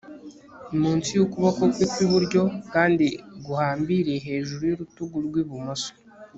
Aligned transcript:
munsi 0.79 1.09
y'ukuboko 1.17 1.61
kwe 1.73 1.85
kw'iburyo 1.91 2.41
kandi 2.73 3.05
guhambiriye 3.45 4.19
hejuru 4.27 4.61
y'urutugu 4.69 5.15
rw'ibumoso 5.27 5.91